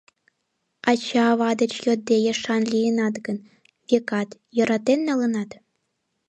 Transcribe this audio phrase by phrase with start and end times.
[0.91, 3.37] Ача-ава деч йодде ешан лийынат гын,
[3.89, 5.49] векат, йӧратен налынат?